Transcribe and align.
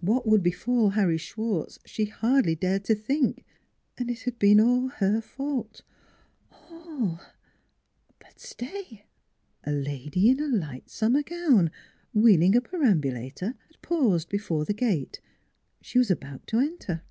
What 0.00 0.26
would 0.26 0.42
befall 0.42 0.88
Harry 0.88 1.16
202 1.16 1.16
NEIGHBORS 1.16 1.72
Schwartz, 1.78 1.78
she 1.88 2.04
hardly 2.06 2.56
dared 2.56 2.82
to 2.86 2.94
think; 2.96 3.44
and 3.96 4.10
it 4.10 4.22
had 4.22 4.36
been 4.40 4.58
all 4.60 4.88
her 4.88 5.20
fault 5.20 5.82
all! 6.50 7.20
But 8.18 8.40
stay 8.40 9.04
a 9.62 9.70
lady 9.70 10.28
in 10.28 10.40
a 10.40 10.48
light 10.48 10.90
summer 10.90 11.22
gown, 11.22 11.70
wheeling 12.12 12.56
a 12.56 12.60
perambulator 12.60 13.54
had 13.68 13.80
paused 13.80 14.28
before 14.28 14.64
the 14.64 14.74
gate. 14.74 15.20
She 15.80 15.98
was 15.98 16.10
about 16.10 16.48
to 16.48 16.58
enter. 16.58 17.02